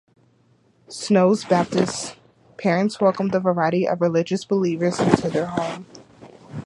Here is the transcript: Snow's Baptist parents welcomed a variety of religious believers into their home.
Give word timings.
Snow's 0.87 1.45
Baptist 1.45 2.17
parents 2.57 2.99
welcomed 2.99 3.35
a 3.35 3.39
variety 3.39 3.87
of 3.87 4.01
religious 4.01 4.43
believers 4.43 4.99
into 4.99 5.29
their 5.29 5.45
home. 5.45 5.85